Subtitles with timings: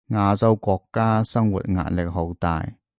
[0.09, 2.65] 亞洲國家生活壓力好大